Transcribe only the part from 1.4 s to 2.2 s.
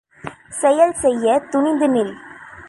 துணிந்து நில்!